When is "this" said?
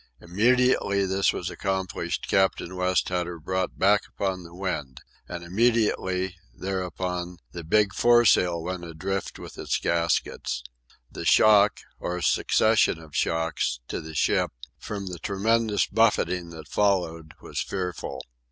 1.05-1.31